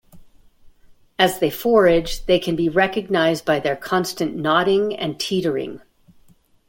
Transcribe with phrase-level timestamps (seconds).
[1.19, 5.79] As they forage, they can be recognized by their constant nodding and teetering.